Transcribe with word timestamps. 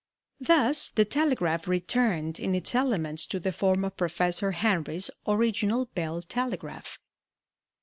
Thus 0.39 0.89
the 0.89 1.05
telegraph 1.05 1.67
returned 1.67 2.39
in 2.39 2.55
its 2.55 2.73
elements 2.73 3.27
to 3.27 3.39
the 3.39 3.51
form 3.51 3.85
of 3.85 3.97
Professor 3.97 4.49
Henry's 4.53 5.11
original 5.27 5.85
bell 5.93 6.23
telegraph. 6.23 6.97